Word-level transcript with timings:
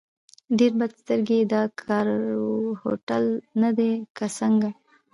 ډېر 0.57 0.71
بد 0.79 0.91
سترګی 1.01 1.37
یې، 1.39 1.49
دا 1.53 1.61
کاوور 1.79 2.07
هوټل 2.81 3.25
نه 3.61 3.69
دی 3.77 3.91
که 4.17 4.25
څنګه؟ 4.39 4.69